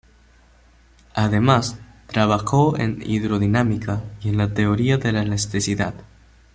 Además, 1.13 1.77
trabajó 2.07 2.75
en 2.75 3.03
hidrodinámica 3.05 4.01
y 4.23 4.29
en 4.29 4.37
la 4.39 4.51
teoría 4.51 4.97
de 4.97 5.11
la 5.11 5.21
elasticidad. 5.21 5.93